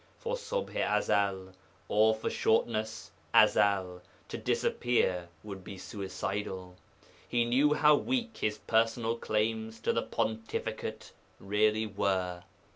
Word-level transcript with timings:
For 0.17 0.33
Ṣubḥ 0.35 0.75
i 0.77 0.97
Ezel 0.97 1.53
(or, 1.87 2.15
for 2.15 2.31
shortness, 2.31 3.11
Ezel) 3.35 4.01
to 4.29 4.35
disappear 4.35 5.29
would 5.43 5.63
be 5.63 5.77
suicidal; 5.77 6.75
he 7.27 7.45
knew 7.45 7.75
how 7.75 7.93
weak 7.97 8.37
his 8.37 8.57
personal 8.57 9.15
claims 9.15 9.79
to 9.81 9.93
the 9.93 10.01
pontificate 10.01 11.13
really 11.39 11.85
were. 11.85 12.41